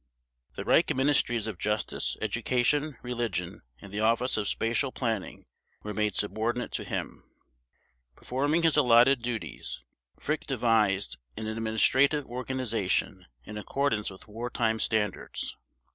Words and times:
The 0.55 0.63
Reich 0.65 0.91
Ministries 0.95 1.45
of 1.45 1.59
Justice, 1.59 2.17
Education, 2.23 2.97
Religion, 3.03 3.61
and 3.79 3.93
the 3.93 3.99
Office 3.99 4.35
of 4.35 4.47
Spatial 4.47 4.91
Planning 4.91 5.45
were 5.83 5.93
made 5.93 6.15
subordinate 6.15 6.71
to 6.71 6.83
him. 6.83 7.23
Performing 8.15 8.63
his 8.63 8.75
allotted 8.77 9.21
duties, 9.21 9.83
Frick 10.19 10.47
devised 10.47 11.19
an 11.37 11.45
administrative 11.45 12.25
organization 12.25 13.27
in 13.43 13.59
accordance 13.59 14.09
with 14.09 14.27
wartime 14.27 14.79
standards. 14.79 15.55